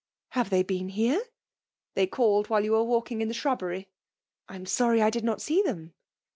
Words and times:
Have 0.29 0.49
tliey 0.49 0.65
been 0.65 0.89
h^^e 0.89 1.21
?"*' 1.73 1.93
They 1.93 2.07
called 2.07 2.47
while 2.49 2.63
you 2.65 2.71
were 2.71 2.79
waDdng 2.79 3.21
in 3.21 3.27
the 3.27 3.35
tlimbbery." 3.35 3.85
I 4.49 4.55
am 4.55 4.65
sorry 4.65 4.99
I 4.99 5.11
did 5.11 5.23
not 5.23 5.43
see 5.43 5.61
them." 5.61 5.93